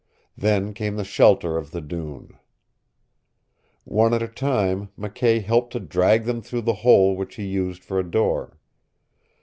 [0.35, 2.35] Then came the shelter of the dune.
[3.83, 7.83] One at a time McKay helped to drag them through the hole which he used
[7.83, 8.57] for a door.